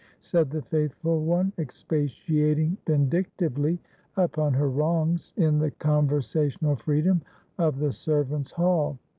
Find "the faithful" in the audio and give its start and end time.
0.49-1.23